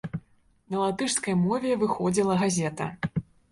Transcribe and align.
На 0.75 0.79
латышскай 0.85 1.35
мове 1.43 1.75
выходзіла 1.83 2.41
газета. 2.43 2.91